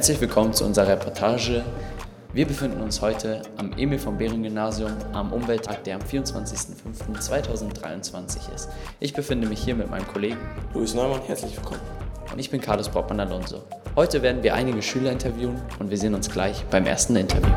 [0.00, 1.62] Herzlich willkommen zu unserer Reportage.
[2.32, 8.70] Wir befinden uns heute am Emil von Behring Gymnasium am Umwelttag, der am 24.05.2023 ist.
[8.98, 10.38] Ich befinde mich hier mit meinem Kollegen
[10.72, 11.82] Luis Neumann, herzlich willkommen.
[12.32, 13.62] und ich bin Carlos Bockmann Alonso.
[13.94, 17.52] Heute werden wir einige Schüler interviewen und wir sehen uns gleich beim ersten Interview.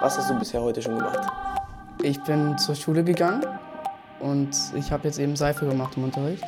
[0.00, 1.18] Was hast du bisher heute schon gemacht?
[2.02, 3.44] Ich bin zur Schule gegangen
[4.20, 6.44] und ich habe jetzt eben Seife gemacht im Unterricht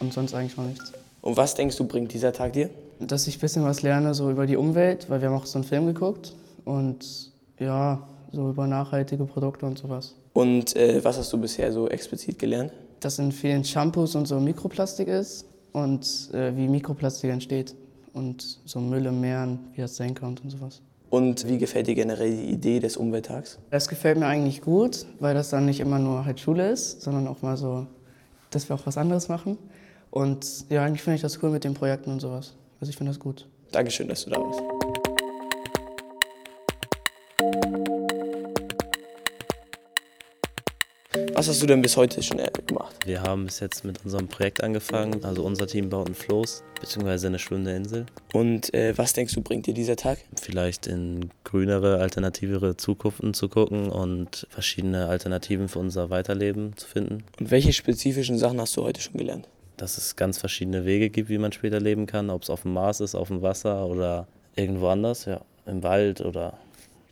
[0.00, 0.92] und sonst eigentlich noch nichts.
[1.22, 2.68] Und was denkst du, bringt dieser Tag dir?
[3.00, 5.58] Dass ich ein bisschen was lerne so über die Umwelt, weil wir haben auch so
[5.58, 6.34] einen Film geguckt
[6.64, 10.14] und ja, so über nachhaltige Produkte und sowas.
[10.34, 12.72] Und äh, was hast du bisher so explizit gelernt?
[13.00, 17.74] Dass in vielen Shampoos und so Mikroplastik ist und äh, wie Mikroplastik entsteht
[18.12, 20.82] und so Müll im Meeren, wie das sein kann und sowas.
[21.12, 23.58] Und wie gefällt dir generell die Idee des Umwelttags?
[23.68, 27.28] Das gefällt mir eigentlich gut, weil das dann nicht immer nur halt Schule ist, sondern
[27.28, 27.86] auch mal so,
[28.48, 29.58] dass wir auch was anderes machen.
[30.10, 32.54] Und ja, eigentlich finde ich das cool mit den Projekten und sowas.
[32.80, 33.46] Also ich finde das gut.
[33.72, 34.81] Dankeschön, dass du da warst.
[41.42, 42.94] Was hast du denn bis heute schon gemacht?
[43.04, 45.24] Wir haben bis jetzt mit unserem Projekt angefangen.
[45.24, 48.06] Also unser Team baut ein Floß, beziehungsweise eine schwimmende Insel.
[48.32, 50.18] Und äh, was denkst du, bringt dir dieser Tag?
[50.40, 57.24] Vielleicht in grünere, alternativere Zukunften zu gucken und verschiedene Alternativen für unser Weiterleben zu finden.
[57.40, 59.48] Und welche spezifischen Sachen hast du heute schon gelernt?
[59.76, 62.30] Dass es ganz verschiedene Wege gibt, wie man später leben kann.
[62.30, 66.20] Ob es auf dem Mars ist, auf dem Wasser oder irgendwo anders, ja, im Wald
[66.20, 66.56] oder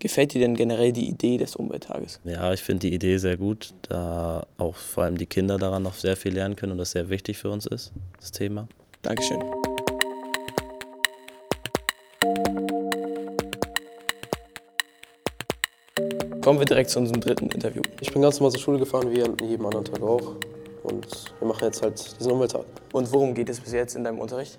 [0.00, 2.20] Gefällt dir denn generell die Idee des Umwelttages?
[2.24, 5.92] Ja, ich finde die Idee sehr gut, da auch vor allem die Kinder daran noch
[5.92, 8.66] sehr viel lernen können und das sehr wichtig für uns ist, das Thema.
[9.02, 9.38] Dankeschön.
[16.42, 17.82] Kommen wir direkt zu unserem dritten Interview.
[18.00, 20.36] Ich bin ganz normal zur Schule gefahren, wie an jedem anderen Tag auch.
[20.82, 21.06] Und
[21.40, 22.64] wir machen jetzt halt diesen Umwelttag.
[22.94, 24.58] Und worum geht es bis jetzt in deinem Unterricht?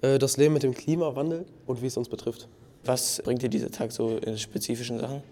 [0.00, 2.48] Äh, Das Leben mit dem Klimawandel und wie es uns betrifft.
[2.84, 5.22] Was bringt dir dieser Tag so in spezifischen Sachen?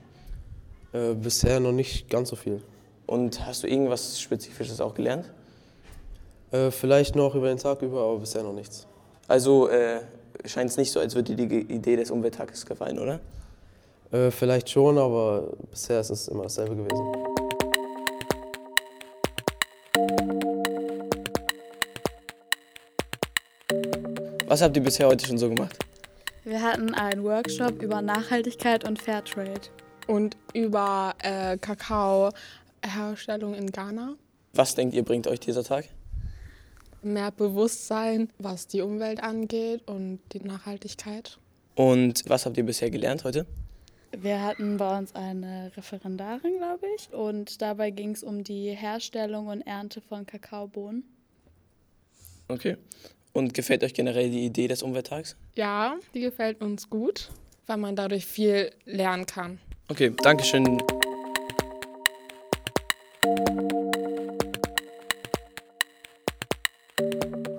[0.92, 2.62] Äh, Bisher noch nicht ganz so viel.
[3.06, 5.30] Und hast du irgendwas Spezifisches auch gelernt?
[6.52, 8.86] Äh, Vielleicht noch über den Tag über, aber bisher noch nichts.
[9.26, 10.00] Also äh,
[10.44, 13.20] scheint es nicht so, als würde dir die Idee des Umwelttages gefallen, oder?
[14.12, 17.12] Äh, Vielleicht schon, aber bisher ist es immer dasselbe gewesen.
[24.46, 25.76] Was habt ihr bisher heute schon so gemacht?
[26.44, 29.60] Wir hatten einen Workshop über Nachhaltigkeit und Fairtrade.
[30.06, 34.16] und über äh, Kakaoherstellung in Ghana.
[34.54, 35.84] Was denkt ihr, bringt euch dieser Tag?
[37.02, 41.38] Mehr Bewusstsein, was die Umwelt angeht und die Nachhaltigkeit.
[41.76, 43.46] Und was habt ihr bisher gelernt heute?
[44.18, 49.46] Wir hatten bei uns eine Referendarin, glaube ich, und dabei ging es um die Herstellung
[49.46, 51.04] und Ernte von Kakaobohnen.
[52.48, 52.76] Okay.
[53.32, 55.36] Und gefällt euch generell die Idee des Umwelttags?
[55.54, 57.30] Ja, die gefällt uns gut,
[57.66, 59.58] weil man dadurch viel lernen kann.
[59.88, 60.82] Okay, Dankeschön.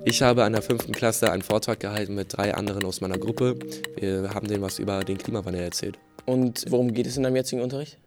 [0.04, 3.58] Ich habe an der fünften Klasse einen Vortrag gehalten mit drei anderen aus meiner Gruppe.
[3.96, 5.98] Wir haben denen was über den Klimawandel erzählt.
[6.26, 7.98] Und worum geht es in deinem jetzigen Unterricht?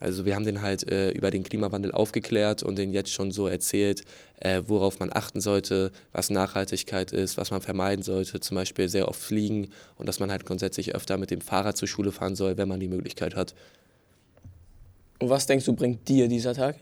[0.00, 3.46] Also wir haben den halt äh, über den Klimawandel aufgeklärt und denen jetzt schon so
[3.46, 4.02] erzählt,
[4.40, 9.08] äh, worauf man achten sollte, was Nachhaltigkeit ist, was man vermeiden sollte, zum Beispiel sehr
[9.08, 12.56] oft fliegen und dass man halt grundsätzlich öfter mit dem Fahrrad zur Schule fahren soll,
[12.56, 13.54] wenn man die Möglichkeit hat.
[15.18, 16.76] Und was denkst du, bringt dir dieser Tag?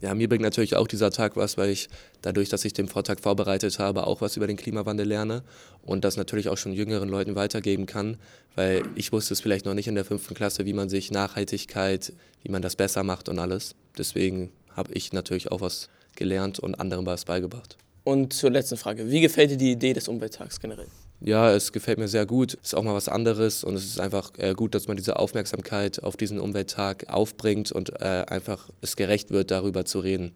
[0.00, 1.88] Ja, mir bringt natürlich auch dieser Tag was, weil ich
[2.20, 5.42] dadurch, dass ich den Vortrag vorbereitet habe, auch was über den Klimawandel lerne
[5.82, 8.18] und das natürlich auch schon jüngeren Leuten weitergeben kann,
[8.54, 12.12] weil ich wusste es vielleicht noch nicht in der fünften Klasse, wie man sich Nachhaltigkeit,
[12.42, 13.74] wie man das besser macht und alles.
[13.96, 17.78] Deswegen habe ich natürlich auch was gelernt und anderen was beigebracht.
[18.04, 19.10] Und zur letzten Frage.
[19.10, 20.88] Wie gefällt dir die Idee des Umwelttags generell?
[21.20, 22.58] Ja, es gefällt mir sehr gut.
[22.62, 25.18] Es ist auch mal was anderes und es ist einfach äh, gut, dass man diese
[25.18, 30.34] Aufmerksamkeit auf diesen Umwelttag aufbringt und äh, einfach es gerecht wird, darüber zu reden.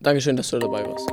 [0.00, 1.08] Dankeschön, dass du dabei warst.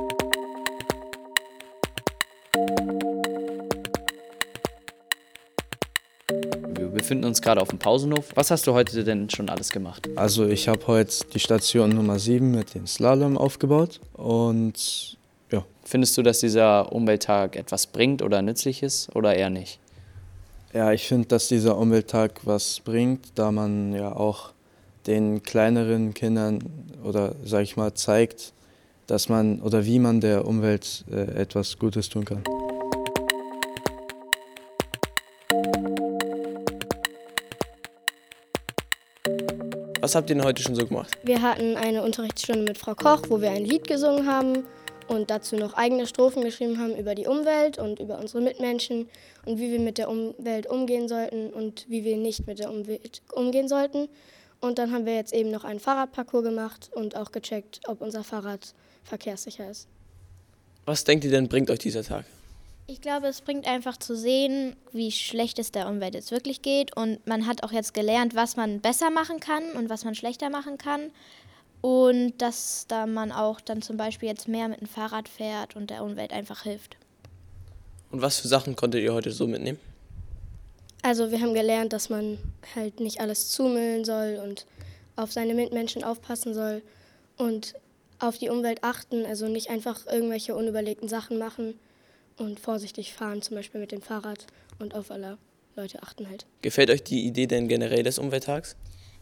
[6.76, 8.30] Wir befinden uns gerade auf dem Pausenhof.
[8.34, 10.08] Was hast du heute denn schon alles gemacht?
[10.16, 15.16] Also ich habe heute die Station Nummer 7 mit dem Slalom aufgebaut und
[15.86, 19.78] Findest du, dass dieser Umwelttag etwas bringt oder nützlich ist oder eher nicht?
[20.76, 24.50] ja, ich finde, dass dieser Umwelttag was bringt, da man ja auch
[25.06, 26.58] den kleineren Kindern
[27.02, 28.52] oder sag ich mal zeigt,
[29.06, 32.44] dass man oder wie man der Umwelt äh, etwas Gutes tun kann.
[40.02, 41.16] Was habt ihr denn heute schon so gemacht?
[41.22, 44.64] Wir hatten eine Unterrichtsstunde mit Frau Koch, wo wir ein Lied gesungen haben
[45.08, 49.08] und dazu noch eigene Strophen geschrieben haben über die Umwelt und über unsere Mitmenschen
[49.44, 53.22] und wie wir mit der Umwelt umgehen sollten und wie wir nicht mit der Umwelt
[53.32, 54.08] umgehen sollten.
[54.60, 58.24] Und dann haben wir jetzt eben noch einen Fahrradparcours gemacht und auch gecheckt, ob unser
[58.24, 58.74] Fahrrad
[59.04, 59.86] verkehrssicher ist.
[60.84, 62.24] Was denkt ihr denn, bringt euch dieser Tag?
[62.88, 66.96] Ich glaube, es bringt einfach zu sehen, wie schlecht es der Umwelt jetzt wirklich geht.
[66.96, 70.50] Und man hat auch jetzt gelernt, was man besser machen kann und was man schlechter
[70.50, 71.10] machen kann.
[71.80, 75.90] Und dass da man auch dann zum Beispiel jetzt mehr mit dem Fahrrad fährt und
[75.90, 76.96] der Umwelt einfach hilft.
[78.10, 79.78] Und was für Sachen konntet ihr heute so mitnehmen?
[81.02, 82.38] Also wir haben gelernt, dass man
[82.74, 84.66] halt nicht alles zumüllen soll und
[85.14, 86.82] auf seine Mitmenschen aufpassen soll
[87.36, 87.74] und
[88.18, 91.78] auf die Umwelt achten, also nicht einfach irgendwelche unüberlegten Sachen machen
[92.38, 94.46] und vorsichtig fahren, zum Beispiel mit dem Fahrrad
[94.78, 95.38] und auf alle
[95.74, 96.46] Leute achten halt.
[96.62, 98.76] Gefällt euch die Idee denn generell des Umwelttags?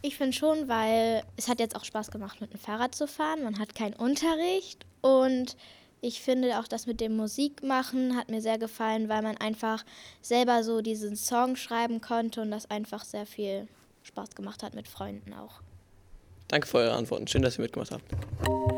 [0.05, 3.43] Ich finde schon, weil es hat jetzt auch Spaß gemacht, mit dem Fahrrad zu fahren.
[3.43, 5.57] Man hat keinen Unterricht und
[5.99, 9.83] ich finde auch das mit dem Musikmachen hat mir sehr gefallen, weil man einfach
[10.21, 13.67] selber so diesen Song schreiben konnte und das einfach sehr viel
[14.03, 15.61] Spaß gemacht hat mit Freunden auch.
[16.49, 17.25] Danke für eure Antworten.
[17.25, 18.74] Schön, dass ihr mitgemacht habt.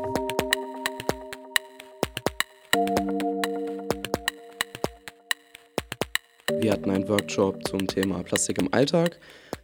[6.60, 9.20] Wir hatten einen Workshop zum Thema Plastik im Alltag.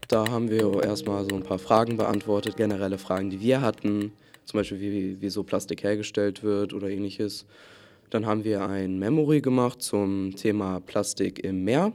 [0.06, 4.12] Da haben wir erstmal so ein paar Fragen beantwortet, generelle Fragen, die wir hatten,
[4.44, 7.46] zum Beispiel wie, wie so Plastik hergestellt wird oder ähnliches.
[8.10, 11.92] Dann haben wir ein Memory gemacht zum Thema Plastik im Meer.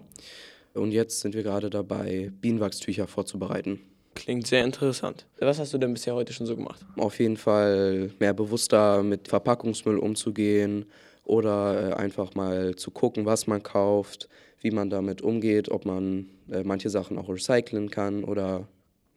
[0.73, 3.79] Und jetzt sind wir gerade dabei, Bienenwachstücher vorzubereiten.
[4.15, 5.27] Klingt sehr interessant.
[5.39, 6.85] Was hast du denn bisher heute schon so gemacht?
[6.97, 10.85] Auf jeden Fall mehr bewusster mit Verpackungsmüll umzugehen
[11.23, 14.27] oder äh, einfach mal zu gucken, was man kauft,
[14.61, 18.67] wie man damit umgeht, ob man äh, manche Sachen auch recyceln kann oder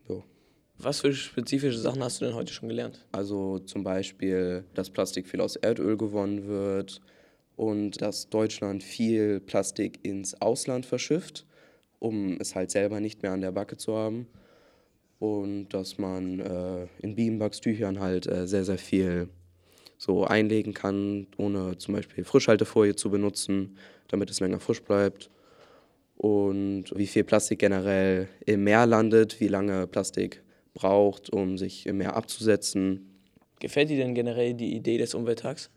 [0.06, 0.23] so.
[0.79, 3.05] Was für spezifische Sachen hast du denn heute schon gelernt?
[3.12, 7.00] Also zum Beispiel, dass Plastik viel aus Erdöl gewonnen wird
[7.56, 11.47] und dass Deutschland viel Plastik ins Ausland verschifft,
[11.99, 14.27] um es halt selber nicht mehr an der Backe zu haben.
[15.19, 19.29] Und dass man äh, in Bienenwachstüchern halt äh, sehr, sehr viel
[20.03, 23.77] so einlegen kann, ohne zum Beispiel Frischhaltefolie zu benutzen,
[24.09, 25.31] damit es länger frisch bleibt.
[26.17, 30.43] Und wie viel Plastik generell im Meer landet, wie lange Plastik
[30.75, 33.21] braucht, um sich im Meer abzusetzen.
[33.61, 35.71] Gefällt dir denn generell die Idee des Umwelttags?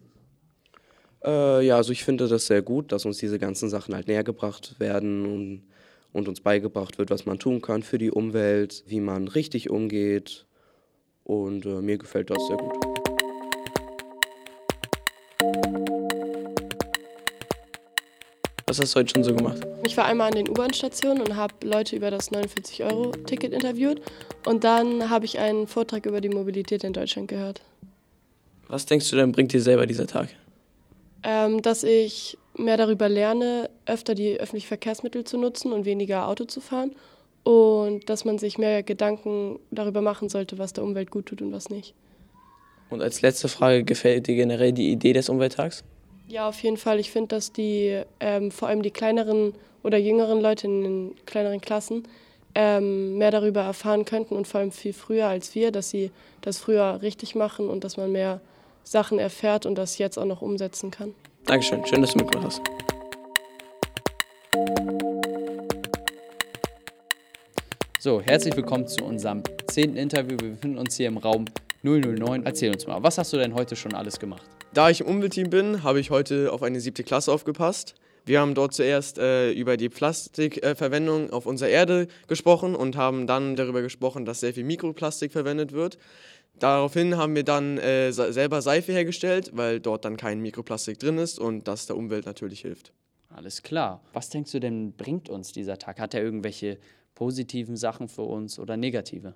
[1.24, 4.24] Äh, ja, also ich finde das sehr gut, dass uns diese ganzen Sachen halt näher
[4.24, 5.63] gebracht werden und,
[6.13, 10.48] und uns beigebracht wird, was man tun kann für die Umwelt, wie man richtig umgeht.
[11.24, 12.84] Und äh, mir gefällt das sehr gut.
[18.75, 19.66] Was hast du heute schon so gemacht?
[19.86, 24.01] Ich war einmal an den U-Bahn-Stationen und habe Leute über das 49-Euro-Ticket interviewt.
[24.45, 27.62] Und dann habe ich einen Vortrag über die Mobilität in Deutschland gehört.
[28.68, 30.27] Was denkst du denn, bringt dir selber dieser Tag?
[31.24, 36.44] Ähm, dass ich mehr darüber lerne, öfter die öffentlichen Verkehrsmittel zu nutzen und weniger Auto
[36.44, 36.92] zu fahren.
[37.44, 41.54] Und dass man sich mehr Gedanken darüber machen sollte, was der Umwelt gut tut und
[41.54, 41.94] was nicht.
[42.89, 45.86] Und als letzte Frage, gefällt dir generell die Idee des Umwelttags?
[46.27, 47.00] Ja, auf jeden Fall.
[47.00, 49.53] Ich finde, dass die ähm, vor allem die kleineren
[49.84, 52.08] oder jüngeren Leute in den kleineren Klassen
[52.55, 56.58] ähm, mehr darüber erfahren könnten und vor allem viel früher als wir, dass sie das
[56.58, 58.41] früher richtig machen und dass man mehr
[58.84, 61.13] Sachen erfährt und das jetzt auch noch umsetzen kann.
[61.46, 62.62] Dankeschön, schön, dass du mitgemacht hast.
[68.00, 70.38] So, herzlich willkommen zu unserem zehnten Interview.
[70.39, 71.46] Wir befinden uns hier im Raum
[71.84, 72.46] 009.
[72.46, 74.54] Erzähl uns mal, was hast du denn heute schon alles gemacht?
[74.75, 77.96] Da ich im Umweltteam bin, habe ich heute auf eine siebte Klasse aufgepasst.
[78.25, 83.25] Wir haben dort zuerst äh, über die Plastikverwendung äh, auf unserer Erde gesprochen und haben
[83.25, 85.98] dann darüber gesprochen, dass sehr viel Mikroplastik verwendet wird.
[86.60, 91.39] Daraufhin haben wir dann äh, selber Seife hergestellt, weil dort dann kein Mikroplastik drin ist
[91.39, 92.91] und das der Umwelt natürlich hilft.
[93.29, 94.01] Alles klar.
[94.12, 96.01] Was denkst du denn, bringt uns dieser Tag?
[96.01, 96.79] Hat er irgendwelche
[97.13, 99.36] positiven Sachen für uns oder negative?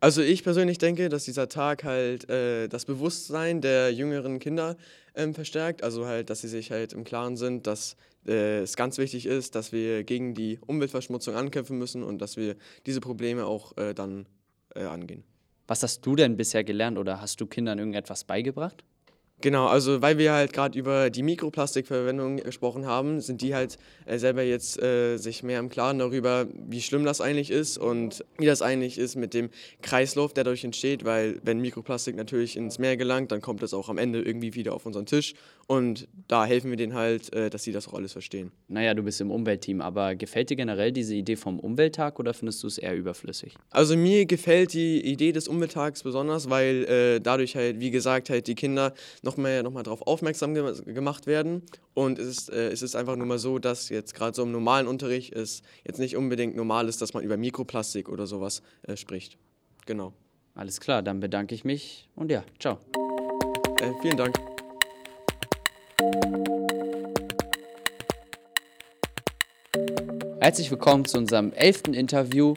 [0.00, 4.76] Also ich persönlich denke, dass dieser Tag halt äh, das Bewusstsein der jüngeren Kinder
[5.14, 5.82] ähm, verstärkt.
[5.82, 9.56] Also halt, dass sie sich halt im Klaren sind, dass äh, es ganz wichtig ist,
[9.56, 12.54] dass wir gegen die Umweltverschmutzung ankämpfen müssen und dass wir
[12.86, 14.26] diese Probleme auch äh, dann
[14.76, 15.24] äh, angehen.
[15.66, 18.84] Was hast du denn bisher gelernt oder hast du Kindern irgendetwas beigebracht?
[19.40, 24.18] Genau, also weil wir halt gerade über die Mikroplastikverwendung gesprochen haben, sind die halt äh,
[24.18, 28.46] selber jetzt äh, sich mehr im Klaren darüber, wie schlimm das eigentlich ist und wie
[28.46, 32.96] das eigentlich ist mit dem Kreislauf, der dadurch entsteht, weil wenn Mikroplastik natürlich ins Meer
[32.96, 35.34] gelangt, dann kommt es auch am Ende irgendwie wieder auf unseren Tisch
[35.68, 38.50] und da helfen wir denen halt, äh, dass sie das auch alles verstehen.
[38.66, 42.62] Naja, du bist im Umweltteam, aber gefällt dir generell diese Idee vom Umwelttag oder findest
[42.64, 43.54] du es eher überflüssig?
[43.70, 48.48] Also mir gefällt die Idee des Umwelttags besonders, weil äh, dadurch halt, wie gesagt, halt
[48.48, 48.94] die Kinder
[49.28, 51.62] noch mehr noch mal darauf aufmerksam ge gemacht werden.
[51.92, 54.52] Und es ist, äh, es ist einfach nur mal so, dass jetzt gerade so im
[54.52, 58.96] normalen Unterricht es jetzt nicht unbedingt normal ist, dass man über Mikroplastik oder sowas äh,
[58.96, 59.36] spricht.
[59.84, 60.14] Genau.
[60.54, 62.78] Alles klar, dann bedanke ich mich und ja, ciao.
[63.80, 64.34] Äh, vielen Dank.
[70.40, 72.54] Herzlich willkommen zu unserem elften Interview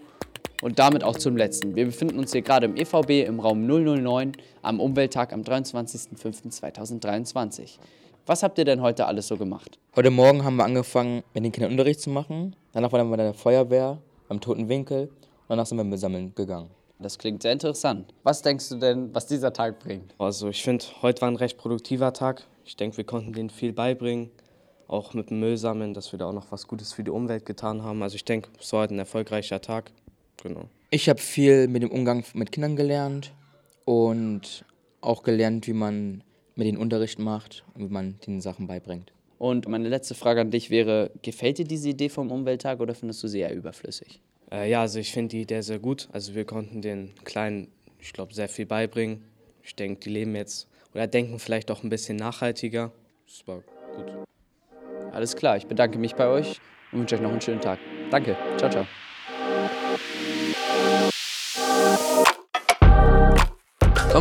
[0.61, 1.75] und damit auch zum letzten.
[1.75, 7.79] Wir befinden uns hier gerade im EVB im Raum 009 am Umwelttag am 23.05.2023.
[8.27, 9.79] Was habt ihr denn heute alles so gemacht?
[9.95, 12.55] Heute Morgen haben wir angefangen, mit den Kindern Unterricht zu machen.
[12.71, 16.35] Danach waren wir bei der Feuerwehr, beim Toten Winkel und danach sind wir mit Sammeln
[16.35, 16.69] gegangen.
[16.99, 18.13] Das klingt sehr interessant.
[18.21, 20.13] Was denkst du denn, was dieser Tag bringt?
[20.19, 22.45] Also ich finde, heute war ein recht produktiver Tag.
[22.63, 24.29] Ich denke, wir konnten denen viel beibringen,
[24.87, 27.47] auch mit dem Müll sammeln, dass wir da auch noch was Gutes für die Umwelt
[27.47, 28.03] getan haben.
[28.03, 29.91] Also ich denke, es war heute ein erfolgreicher Tag.
[30.41, 30.69] Genau.
[30.89, 33.33] Ich habe viel mit dem Umgang mit Kindern gelernt
[33.85, 34.65] und
[34.99, 36.23] auch gelernt, wie man
[36.55, 39.13] mit den Unterricht macht und wie man den Sachen beibringt.
[39.37, 43.23] Und meine letzte Frage an dich wäre, gefällt dir diese Idee vom Umwelttag oder findest
[43.23, 44.21] du sie eher überflüssig?
[44.51, 46.09] Äh, ja, also ich finde die Idee sehr gut.
[46.11, 47.67] Also wir konnten den Kleinen,
[47.99, 49.23] ich glaube, sehr viel beibringen.
[49.63, 52.91] Ich denke, die leben jetzt oder denken vielleicht auch ein bisschen nachhaltiger.
[53.25, 53.63] Das war
[53.95, 54.11] gut.
[55.11, 56.59] Alles klar, ich bedanke mich bei euch
[56.91, 57.79] und wünsche euch noch einen schönen Tag.
[58.11, 58.85] Danke, ciao, ciao.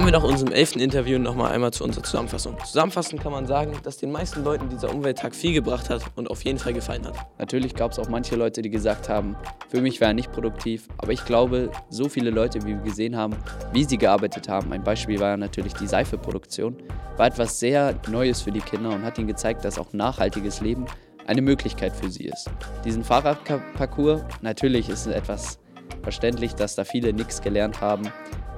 [0.01, 2.57] Kommen wir nach unserem elften Interview noch mal einmal zu unserer Zusammenfassung.
[2.65, 6.43] Zusammenfassend kann man sagen, dass den meisten Leuten dieser Umwelttag viel gebracht hat und auf
[6.43, 7.17] jeden Fall gefallen hat.
[7.39, 9.37] Natürlich gab es auch manche Leute, die gesagt haben,
[9.69, 13.15] für mich war er nicht produktiv, aber ich glaube, so viele Leute, wie wir gesehen
[13.15, 13.37] haben,
[13.75, 16.79] wie sie gearbeitet haben, ein Beispiel war natürlich die Seifeproduktion,
[17.19, 20.87] war etwas sehr Neues für die Kinder und hat ihnen gezeigt, dass auch nachhaltiges Leben
[21.27, 22.51] eine Möglichkeit für sie ist.
[22.87, 25.59] Diesen Fahrradparcours, natürlich ist es etwas
[26.03, 28.11] verständlich, dass da viele nichts gelernt haben,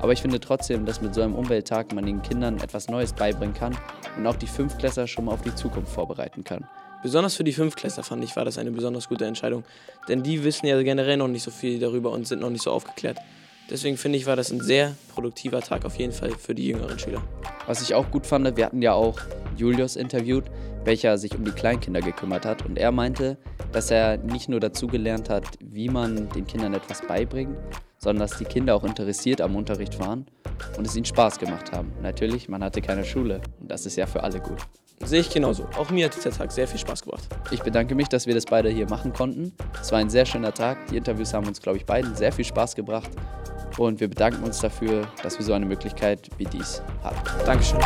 [0.03, 3.55] aber ich finde trotzdem, dass mit so einem Umwelttag man den Kindern etwas Neues beibringen
[3.55, 3.77] kann
[4.19, 6.69] und auch die Fünftklässler schon mal auf die Zukunft vorbereiten kann.
[7.03, 9.65] Besonders für die Fünftklässler fand ich, war das eine besonders gute Entscheidung.
[10.09, 12.73] Denn die wissen ja generell noch nicht so viel darüber und sind noch nicht so
[12.73, 13.19] aufgeklärt.
[13.71, 16.99] Deswegen finde ich, war das ein sehr produktiver Tag auf jeden Fall für die jüngeren
[16.99, 17.23] Schüler.
[17.67, 19.21] Was ich auch gut fand, wir hatten ja auch
[19.57, 20.45] Julius interviewt,
[20.85, 22.65] welcher sich um die Kleinkinder gekümmert hat.
[22.67, 23.37] Und er meinte,
[23.73, 27.57] dass er nicht nur dazu gelernt hat, wie man den Kindern etwas beibringt,
[28.03, 30.27] sondern dass die Kinder auch interessiert am Unterricht waren
[30.77, 31.93] und es ihnen Spaß gemacht haben.
[32.03, 34.59] Natürlich, man hatte keine Schule und das ist ja für alle gut.
[35.05, 35.65] Sehe ich genauso.
[35.77, 37.25] Auch mir hat dieser Tag sehr viel Spaß gemacht.
[37.51, 39.53] Ich bedanke mich, dass wir das beide hier machen konnten.
[39.81, 40.87] Es war ein sehr schöner Tag.
[40.89, 43.11] Die Interviews haben uns, glaube ich, beiden sehr viel Spaß gebracht.
[43.79, 47.17] Und wir bedanken uns dafür, dass wir so eine Möglichkeit wie dies haben.
[47.45, 47.81] Dankeschön.